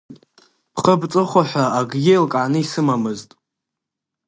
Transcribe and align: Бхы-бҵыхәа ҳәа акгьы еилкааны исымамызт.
Бхы-бҵыхәа 0.73 1.41
ҳәа 1.49 1.65
акгьы 1.79 2.01
еилкааны 2.13 2.59
исымамызт. 2.63 3.29